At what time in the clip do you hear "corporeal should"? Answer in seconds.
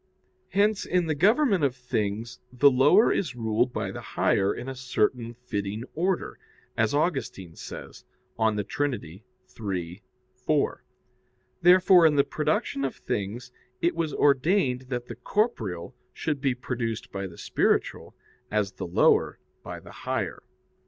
15.15-16.41